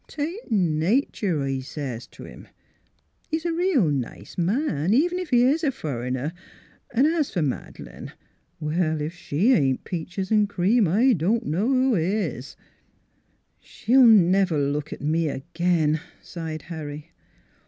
[0.07, 2.47] 'Tain't natur',' I says t' 'im....
[3.29, 6.17] He's a reel nice man, even ef he is fur'n,
[6.91, 8.11] an' 's fer Mad'lane
[8.59, 8.99] Well!
[8.99, 12.55] ef she ain't peaches 'n' cream I don' know who is.""
[13.59, 17.11] She'll never look at me again," sighed Harry.